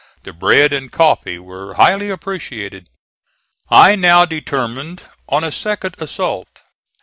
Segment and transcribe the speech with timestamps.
[0.23, 2.89] The bread and coffee were highly appreciated.
[3.69, 6.47] I now determined on a second assault.